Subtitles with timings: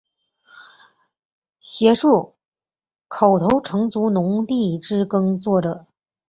[1.59, 2.33] 协助
[3.07, 5.85] 口头承租农地之耕作者